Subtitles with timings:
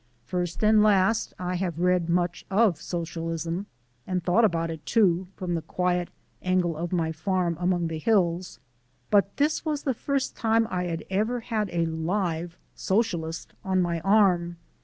[0.25, 3.67] First and last I have read much of Socialism,
[4.07, 6.09] and thought about it, too, from the quiet
[6.41, 8.59] angle of my farm among the hills,
[9.11, 13.99] but this was the first time I had ever had a live Socialist on my
[13.99, 14.57] arm.